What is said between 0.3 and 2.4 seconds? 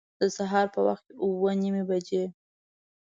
سهار په وخت اوه نیمي بجي